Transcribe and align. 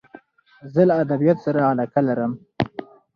زه 0.73 0.81
له 0.89 0.93
ادبیاتو 1.03 1.43
سره 1.45 1.59
علاقه 1.71 2.01
لرم. 2.07 2.31